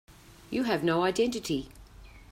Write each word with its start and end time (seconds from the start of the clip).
You 0.49 0.63
have 0.63 0.83
no 0.83 1.03
identity. 1.03 1.69